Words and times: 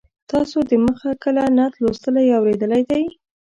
تاسو 0.31 0.57
د 0.69 0.71
مخه 0.85 1.11
کله 1.23 1.43
نعت 1.57 1.73
لوستلی 1.81 2.23
یا 2.29 2.35
اورېدلی 2.39 2.81
دی. 2.89 3.03